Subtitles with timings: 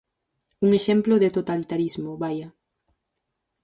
[0.65, 2.49] Un exemplo de totalitarismo, vaia.